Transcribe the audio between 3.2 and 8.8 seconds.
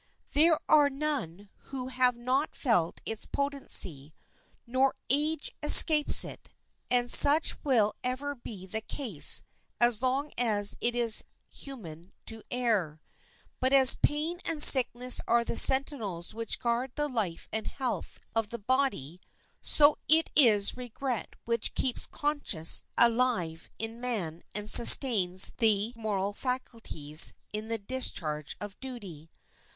potency; no age escapes it, and such will ever be